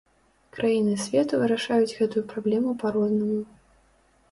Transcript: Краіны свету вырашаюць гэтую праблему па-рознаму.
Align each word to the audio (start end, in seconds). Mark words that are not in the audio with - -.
Краіны 0.55 0.95
свету 1.03 1.41
вырашаюць 1.43 1.95
гэтую 2.01 2.25
праблему 2.33 2.75
па-рознаму. 2.87 3.41